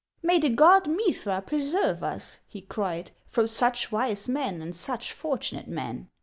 "May 0.23 0.39
the 0.39 0.49
god 0.49 0.87
Mithra 0.87 1.43
preserve 1.43 2.01
us," 2.01 2.39
he 2.47 2.61
cried," 2.63 3.11
from 3.27 3.45
such 3.45 3.91
wise 3.91 4.27
men 4.27 4.59
and 4.59 4.75
such 4.75 5.11
fortunate 5.13 5.67
men 5.67 6.09